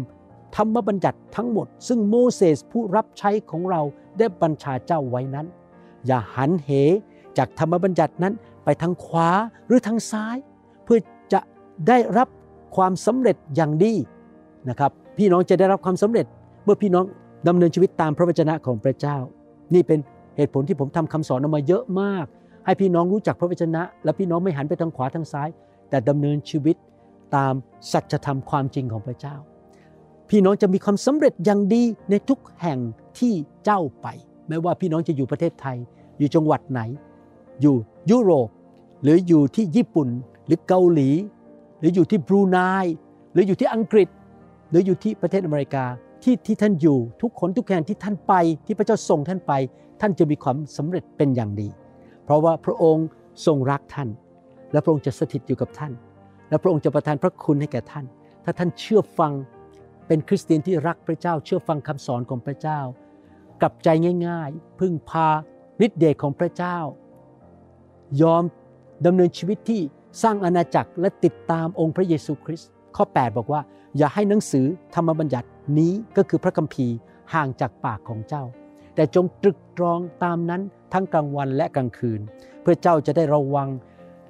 [0.55, 3.81] ธรรมบัญญัติทั้งหมด ซึ่งโมเสสผู้รับใช้ของเรา
[4.17, 5.47] ได้บัญชาเจ้าไว้นั้น
[6.05, 6.69] อย่าหันเห
[7.37, 9.29] จากธรรมบัญญัตินั้น ไปทางขวา
[9.67, 10.37] หรือทางซ้าย
[10.83, 10.99] เพื่อ
[11.33, 11.39] จะ
[11.87, 12.27] ได้รับ
[12.75, 13.93] ความสำเร็จอย่างดี
[14.69, 16.25] นะครับ พี่น้องจะได้รับความสำเร็จ
[16.65, 17.05] เมื่อพี่น้อง
[17.47, 19.17] ดำเนินชีวิตตามพระวจนะของพระเจ้า
[19.73, 19.99] นี่เป็น
[20.37, 22.25] เหตุผลที่ผมทำคำสอนออกมาเยอะมาก
[22.65, 25.49] ให้พี่น้องรู้จักพระวจนะ และพี่น้องไม่หันไปทางขวาทางซ้าย
[25.89, 26.75] แต่ดำเนินชีวิต
[27.35, 27.53] ตาม
[27.91, 29.35] สัจธรรมความจริงของพระเจ้า
[30.29, 32.79] พี่น้องจะมีความสำเร็จอย่างดีในทุกแห่ง
[33.19, 33.33] ที่
[33.65, 34.07] เจ้าไป
[34.47, 35.77] ไม่ว่าพี่น้องจะอยู่ประเทศไทย
[36.17, 36.81] อยู่จังหวัดไหน
[37.61, 37.75] อยู่
[38.11, 38.49] ยุโรป
[39.03, 40.09] หรืออยู่ที่ญี่ปุ่น
[40.45, 41.09] หรือเกาหลี
[41.79, 42.57] หรืออยู่ที่บรูไน
[43.33, 44.07] หรืออยู่ที่อังกฤษ
[44.69, 45.85] หรืออยู่ที่ประเทศอเมริกา
[46.23, 48.33] ที่ที่ท่านอยู่ทุกคนทุกแห่งที่ท่านไป
[48.65, 49.53] ที่พระเจ้าส่งท่านไป
[50.01, 51.69] ท่านจะมีความสำเร็จเป็นอย่างดี
[52.23, 53.07] เพราะว่าพระองค์
[53.45, 54.09] ทรงรักท่าน
[54.71, 55.93] และพระองค์จะสถิตอยู่กับท่าน
[56.49, 58.05] และพระองค์จะประทานพระคุณให้แก่ท่าน
[58.43, 59.33] ถ้าท่านเชื่อฟัง
[60.07, 62.79] เป็นคริสเตียนที่รักพระเจ้า เชื่อฟังคำสอนของพระเจ้า
[63.61, 63.89] กลับใจ
[64.27, 65.27] ง่าย ๆ พึ่งพา
[65.85, 66.77] ฤทธิเดชของพระเจ้า
[68.21, 68.43] ยอม
[69.05, 69.81] ดำเนินชีวิตที่
[70.23, 73.61] สร้างอาณาจักรและติดตามองค์พระเยซูคริสต์ข้อ 8 บอกว่า
[73.97, 75.49] อย่าให้หนังสือธรรมบัญญัติ
[75.79, 76.95] นี้ก็คือพระคัมภีร์
[77.33, 78.43] ห่างจากปากของเจ้า
[78.95, 80.61] แต่จงตรึกตรองตามนั้น
[80.93, 82.19] ทั้งกลางวันและกลางคืน
[82.61, 83.69] เพื่อเจ้าจะได้ระวัง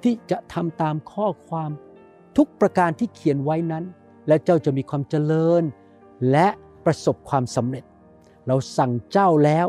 [0.02, 1.70] ที่จะทำตามข้อความ
[2.36, 3.84] ทุกประการที่เขียนไว้นั้น
[4.28, 5.62] และเจ้าจะมีความเจริญ
[6.30, 6.48] และ
[6.84, 7.84] ประสบความสำเร็จ
[8.46, 9.66] เราสั่งเจ้าแล้ว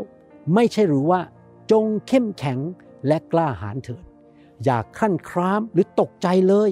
[0.54, 1.20] ไม่ใช่หรือว่า
[1.70, 2.58] จงเข้มแข็ง
[3.06, 4.04] และกล้าหาญเถิด
[4.64, 6.70] อย่าครั่นคร้ามหรือตกใจเลย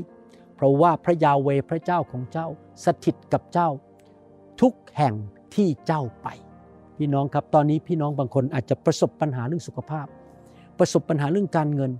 [0.55, 2.47] เพราะว่าพระยาเวพระเจ้าของเจ้า
[2.85, 3.68] สถิตกับเจ้า
[4.61, 5.14] ทุกแห่ง
[5.55, 6.29] ที่เจ้าไป
[6.97, 10.07] พี่น้องครับตอนนี้พี่น้องบางคนอาจจะประสบปัญหาเรื่องสุขภาพ
[10.79, 11.92] ประสบปัญหาเรื่องการเงิน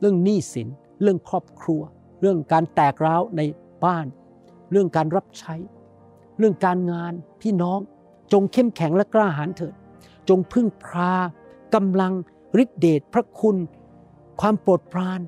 [0.00, 0.68] เรื่องหนี้สิน
[1.02, 1.82] เรื่องครอบครัว
[2.20, 3.40] เรื่องการแตกร้าวใน
[3.84, 4.06] บ้าน
[4.70, 5.54] เรื่องการรับใช้
[6.38, 7.12] เรื่องการงาน
[7.42, 7.78] พี่น้อง
[8.32, 9.74] จงเข้มแข็งและกล้าหาญเถิด
[10.28, 11.12] จงพึ่งพา
[11.74, 12.12] กำลัง
[12.62, 13.56] ฤทธิเดชพระคุณ
[14.40, 15.20] ความโปรดปราน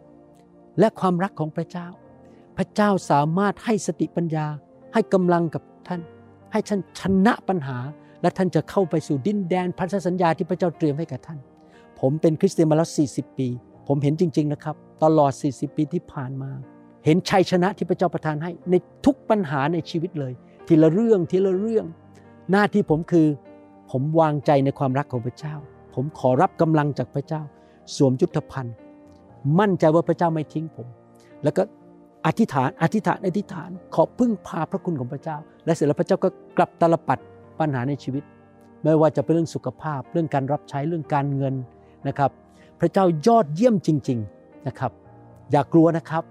[0.79, 1.87] และความรักของพระเจ้า
[2.57, 4.47] พระเจ้าสามารถให้สติปัญญา
[4.93, 6.01] ให้กำลังกับท่าน
[6.53, 7.79] ให้ท่านชนะปัญหา
[8.23, 11.39] และท่านจะเข้าไปสู่ดินแดนพันธสัญญาที่พระเจ้าเตรียมให้กับท่าน
[12.01, 13.49] ผมเป็นคริสเตียนมาแล้ว 40 ปี
[13.89, 16.51] ผมเห็นจริง ๆนะครับ ตลอด 40 ปีที่ผ่านมา
[17.05, 20.33] เห็นชัยชนะที่พระเจ้าประทานให้ในทุกปัญหาในชีวิตเลย
[20.69, 21.87] ทีละเรื่องทีละเรื่อง
[22.51, 23.27] หน้าที่ผมคือ
[23.91, 25.55] ผมวางใจในความรักของพระเจ้า
[25.95, 27.43] ผมขอรับกำลังจากพระเจ้า
[27.97, 28.75] สวมยุทธภัณฑ์
[29.59, 30.87] มั่นใจว่าพระเจ้าไม่ทิ้งผม
[31.45, 31.63] แล้วก็
[32.27, 37.19] อธิษฐานอธิษฐานอธิษฐาน ขอพึ่งพาพระคุณของพระเจ้า และเสร็จแล้วพระเจ้าก็กลับตาลปัด
[37.59, 38.23] ปัญหาในชีวิต
[38.83, 41.55] ไม่ว่าจะเป็นเรื่องสุขภาพ เรื่องการรับใช้เรื่องการเงิน
[42.09, 42.31] นะครับ
[42.81, 44.93] พระเจ้ายอดเยี่ยมจริง ๆนะครับ
[45.51, 46.25] อย่ากลัวนะครับ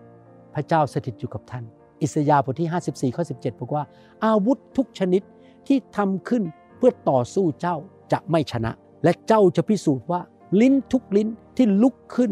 [0.55, 1.63] พระเจ้าสถิตอยู่กับท่าน
[2.01, 3.83] อิสยาห์บทที่ 54ข้อ17บอกว่า
[4.25, 5.21] อาวุธทุกชนิด
[5.67, 6.43] ที่ทำขึ้น
[6.77, 7.75] เพื่อต่อสู้เจ้า
[8.11, 8.71] จะไม่ชนะ
[9.03, 10.21] และเจ้าจะพิสูจน์ว่า
[10.61, 12.31] ลิ้นทุกลิ้นที่ลุกขึ้น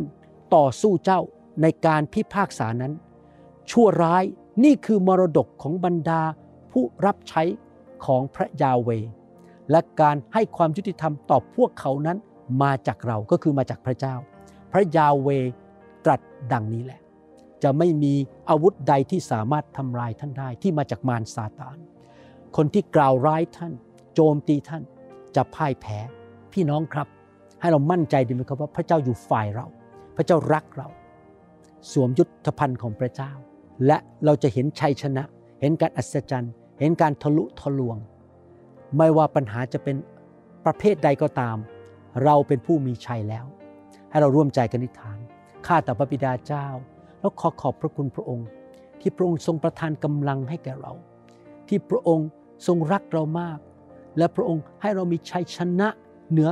[0.55, 1.21] ต่อสู้เจ้า
[1.61, 2.93] ในการพิพากษานั้น
[3.71, 4.23] ชั่วร้าย
[4.63, 6.21] นี่คือมรดกของบรรดา
[6.71, 7.43] ผู้รับใช้
[8.05, 8.89] ของพระยาเว
[9.71, 12.17] และการให้ความยุติธรรมต่อพวกเขานั้น
[12.63, 14.15] มาจากเราก็คือมาจากพระเจ้า
[14.71, 15.29] พระยาเว
[16.05, 16.21] ตรัส
[16.53, 17.01] ดังนี้แหละ
[17.63, 18.13] จะไม่มี
[18.49, 21.77] อาวุธใดที่สามารถทำลายท่านได้ที่มาจากมารซาตาน
[22.55, 23.73] คนที่กล่าวร้ายท่าน
[24.13, 24.83] โจมตีท่าน
[25.35, 25.97] จะพ่ายแพ้
[26.53, 27.07] พี่น้องครับ
[27.61, 29.65] ให้เรามั่นใจดีไหมครับว่าพระเจ้าอยู่ฝ่ายเรา
[30.17, 30.87] พระเจ้ารักเรา
[31.91, 33.31] สวมยุทธภัณฑ์ของพระเจ้า
[33.87, 35.23] และเราจะเห็นชัยชนะ
[35.61, 37.97] เห็นการอัศจรรย์ เห็นการทะลุทะลวง
[38.97, 39.95] ไม่ว่าปัญหาจะเป็น
[40.65, 41.57] ประเภทใดก็ตาม
[42.23, 43.45] เราเป็นผู้มีชัยแล้ว
[44.09, 45.19] ให้เราร่วมใจกันนิฐาน
[45.65, 46.67] ข้าแต่พระบิดาเจ้า
[47.19, 48.47] แล้วขอขอบพระคุณพระองค์
[48.99, 50.93] ที่พระองค์ทรงประทานกำลังให้แก่เรา
[51.67, 52.27] ที่พระองค์
[52.67, 53.59] ทรงรักเรามาก
[54.17, 55.87] และพระองค์ให้เรามีชัยชนะ
[56.29, 56.49] เหนือ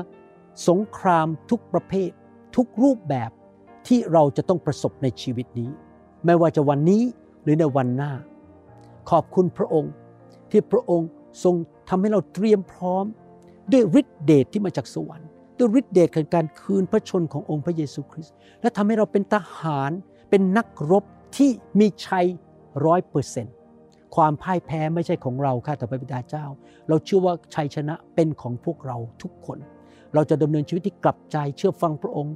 [0.67, 2.10] สงครามทุกประเภท
[2.56, 3.32] ทุกรูปแบบ
[3.88, 5.69] ที่เราจะต้องประสบในชีวิตนี้
[6.26, 7.04] ไม่ว่าจะวันนี้
[7.43, 8.12] หรือในวันหน้า
[9.10, 9.93] ขอบคุณพระองค์
[10.52, 11.10] ที่พระองค์
[11.43, 11.56] ทรง
[11.89, 13.06] ทำให้เราเตรียมพร้อม
[13.71, 19.91] ด้วยฤทธิเดชที่มาจากสวรรค์ด้วยฤทธิเดชของการคืนพระชนขององค์พระเยซูคริสต์และทำให้เราเป็นทหาร
[20.30, 21.04] เป็นนักรบ
[21.38, 22.26] ที่มีชัย
[22.86, 23.56] ร้อยเปอร์เซนต์
[24.15, 26.45] ความพ่ายแพ้ไม่ใช่ของเราข้าแต่พระบิดาเจ้า
[26.89, 29.58] เราเชื่อว่าชัยชนะเป็นของพวกเราทุกคน
[30.13, 32.36] เราจะดำเนินชีวิตที่กลับใจเชื่อฟังพระองค์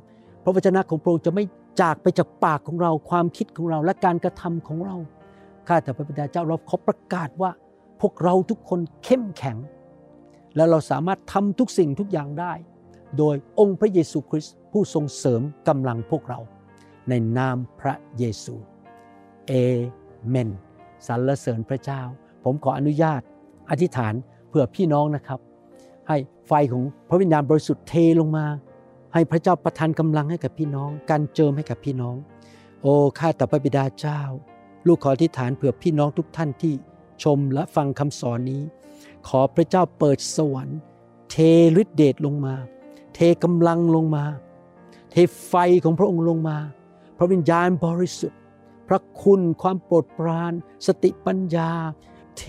[0.50, 1.46] ระวจนะของพระองค์จะไม่
[1.82, 4.96] จากไปจากปากของเราความคิดของเราและการกระทำของเรา
[5.68, 7.52] ข้าแต่พระบิดาเจ้าเราขอประกาศว่า
[8.02, 9.58] พวกเราทุกคนเข้มแข็ง
[10.56, 12.54] และเราสามารถทำทุกสิ่งทุกอย่างได้
[13.18, 16.40] โดยองค์พระเยซูคริสต์ผู้ทรงเสริมกำลังพวกเรา
[17.10, 18.56] ในนามพระเยซู
[19.48, 19.54] เอ
[20.28, 20.50] เมน
[21.08, 22.02] สรรเสริญพระเจ้า
[22.44, 23.22] ผมขออนุญาต
[23.70, 24.14] อธิษฐาน
[24.50, 25.40] เพื่อพี่น้องนะครับ
[26.08, 28.46] ให้ไฟของพระวิญญาณบริสุทธิ์เทลงมา
[29.14, 32.16] ให้พระเจ้าประทานกำลังให้กับพี่น้อง การเจิมให้กับพี่น้อง
[32.82, 34.22] โอ้ข้าแต่พระบิดาเจ้า
[34.88, 36.74] ลูกขออธิษฐานเผื่อพี่น้องทุกท่านที่
[37.24, 38.62] ชมและฟังคำสอนนี้
[39.28, 40.80] ขอพระเจ้าเปิดสวรรค์
[41.32, 41.36] เท
[41.82, 42.56] ฤทธิเดชลงมา
[43.14, 44.26] เทกำลังลงมา
[45.12, 45.16] เท
[45.48, 46.58] ไฟของพระองค์ลงมา
[47.18, 48.40] พระวิญญาณบริสุทธิ์
[48.88, 50.54] พระคุณความโปรดปราน
[50.88, 51.72] สติปัญญา
[52.38, 52.44] เท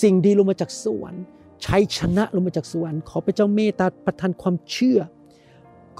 [0.00, 1.22] สิ่งดีลงมาจากสวรรค์
[1.64, 4.98] ชัยชนะลงมาจากสวรรค์ขอพระเจ้าเมตตาประทานความเชื่อ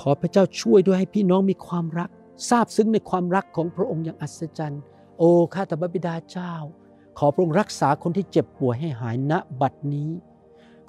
[0.01, 2.11] ขอพระเจ้าช่วยด้วยให้พี่น้องมีความรัก
[2.49, 4.83] ทราบซึ้งในความรักของพระองค์อย่างอัศจรรย์
[5.19, 6.53] โอ้ข้าแต่พระบิดาเจ้า
[7.19, 10.11] ขอพระองค์รักษาคนที่เจ็บป่วยให้หายณบัดนี้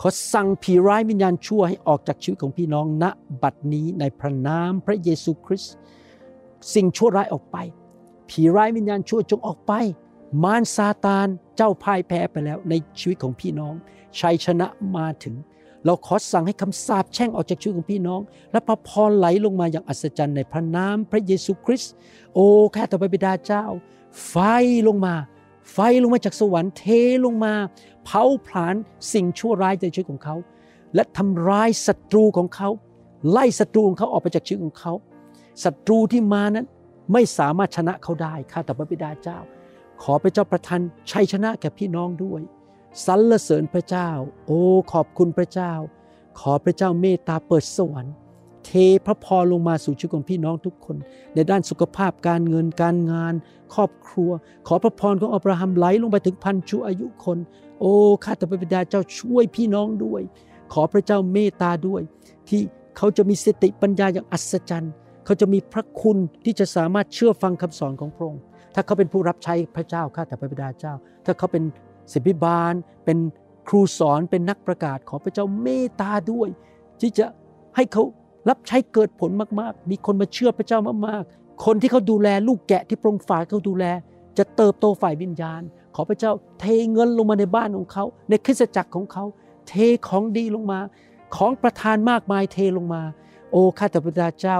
[0.01, 3.05] ขอสั่งผีร้ายวิญญาณชั่วให้ออกจากชีวิตของพี่น้องณ
[3.43, 5.73] บัดนี้ในพระนามพระเยซูคริสต์
[6.73, 7.57] สิ่งชั่วร้ายออกไป
[8.29, 9.73] ผีร้ายวิญญาณชั่วจงออกไป
[10.43, 13.73] มารซาตานเจ้าพ่ายแพ้ไปแล้วในชีวิตของพี่น้อง
[14.19, 15.35] ชัยชนะมาถึง
[15.85, 18.21] เราขอสั่งให้คำสาปแช่งออกจากชีวิตของพี่น้อง
[18.51, 21.91] และพระพรไหลลงมาอย่างอัศจรรย์ในพระนามพระเยซูคริสต์
[22.33, 22.45] โอ้
[22.75, 23.65] ข้าแต่พระบิดาเจ้า
[24.29, 24.35] ไฟ
[24.87, 25.15] ลงมา
[25.73, 26.83] ไฟลงมาจากสวรรค์เท
[27.25, 27.53] ลงมา
[28.05, 28.75] เผาผลาญ
[29.13, 30.35] สิ่งชั่วร้ายในชีวิตของเขา
[30.95, 32.69] และทำร้ายศัตรูของเขา
[33.31, 34.93] ไล่ศัตรูของเขาออกไปจากชีวิตของเขา
[35.63, 36.65] ศัตรูที่มานั้น
[37.13, 39.39] ไม่สามารถชนะเขาได้ข้าแต่พระบิดาเจ้า
[40.01, 40.79] ขอพระเจ้าประทาน
[41.11, 42.41] ชัยชนะแก่พี่น้องด้วย
[43.03, 44.09] สรรเสริญพระเจ้า
[44.45, 44.61] โอ้
[44.93, 45.73] ขอบคุณพระเจ้า
[46.39, 48.13] ขอพระเจ้าเมตตาเปิดสวรรค์
[48.65, 48.71] เท
[49.05, 50.97] พระพรลงมาสู่ชีวิตของพี่น้องทุกคน
[51.35, 53.33] ในด้านสุขภาพการเงินการงาน
[53.73, 54.31] ครอบครัว
[54.67, 57.37] ขอพระพรของอับราฮัมไหลลงไปถึงพันชูอายุคน
[57.79, 60.21] โอ้ข้าแต่พระบิดาเจ้าช่วยพี่น้องด้วย
[60.73, 62.01] ขอพระเจ้าเมตตาด้วย
[62.49, 62.61] ที่
[62.97, 64.93] เขาจะมีสติปัญญาอย่างอัศจรรย์
[65.25, 68.41] เขาจะมีพระคุณที่จะสามารถเชื่อฟังคำสอนของพระองค์
[68.75, 70.93] ถ้าเขาเป็นผู้รับใช้พระเจ้าข้าแต่พระบิดาเจ้า
[71.25, 71.63] ถ้าเขาเป็น
[72.11, 72.73] ศิบิบาล
[73.05, 73.17] เป็น
[73.67, 76.49] ครูสอนเป็นนักประกาศขอพระเจ้าเมตตาด้วย
[76.99, 77.25] ที่จะ
[77.75, 78.03] ให้เขา
[78.49, 83.85] รับใช้เกิดผลมากๆ มีคนมาเชื่อพระเจ้ามากๆ คนที่เขาดูแลลูกแกะที่โปรงฝากเขาดูแล
[84.37, 85.61] จะเติบโตฝ่ายวิญญาณ
[85.95, 89.23] ขอพระเจ้าเทเงินลงมาในบ้านของเขา ในคริสตจักรของเขา
[89.67, 89.73] เท
[90.07, 90.79] ของดีลงมา
[91.35, 93.01] ของประทานมากมายเทลงมา
[93.51, 94.57] โอ้ข้าแต่พระเจ้า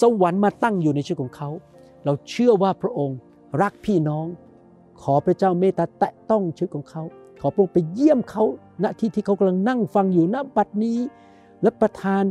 [0.00, 1.50] สวรรค์มาตั้งอยู่ในชีวิตของเขา
[2.04, 3.18] เราเชื่อว่าพระองค์
[3.62, 4.26] รักพี่น้อง
[5.02, 7.02] ขอพระเจ้าเมตตาแตะต้องชีวิตของเขา
[7.40, 8.44] ขอพระองค์ไปเยี่ยมเขา
[8.82, 10.98] ณที่ที่เขากำลังนั่งฟังอยู่ณบัดนี้
[11.62, 12.22] และประทาน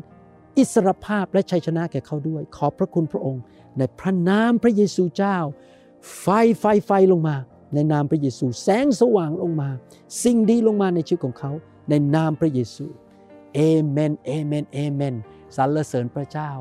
[0.57, 3.41] อิสรภาพและชัยชนะแก่เขาด้วย ขอบพระคุณพระองค์
[3.77, 5.37] ในพระนามพระเยซูเจ้า
[6.19, 6.27] ไฟ
[6.59, 7.35] ไฟไฟลงมา
[7.73, 9.69] ในนามพระเยซู แสงสว่างลงมา
[10.23, 11.51] สิ่งดีลงมาในชีวิตของเขา
[11.89, 12.85] ในนามพระเยซู
[13.53, 15.15] เอเมนเอเมนเอเมน
[15.55, 16.51] สรรเสริญพระเจ้า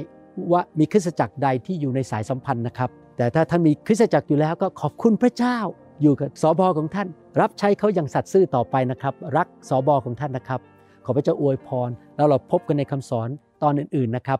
[0.51, 5.57] ว่ามีคริสตจักรใดที่อยู่ในสายสัมพันธ์นะครับ แต่ถ้าท่านมีคริสตจักรอยู่แล้วก็ขอบคุณพระเจ้า
[6.01, 7.07] อยู่กับสอบอของท่าน
[7.41, 10.59] รับใช้เขาอย่างสัตย์ซื่อต่อไปนะครับ รักสอบอของท่านนะครับ
[11.05, 13.29] ขอพระเจ้าอวยพร แล้วเราพบกันในคำสอน
[13.63, 14.39] ตอนอื่นๆนะครับ